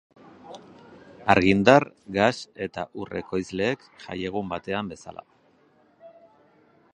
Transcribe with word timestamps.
Argindar, 1.33 1.85
gas 2.15 2.37
eta 2.67 2.85
ur 3.03 3.13
ekoizleek 3.21 3.85
jaiegun 4.07 4.51
batean 4.55 4.91
bezala. 4.95 5.27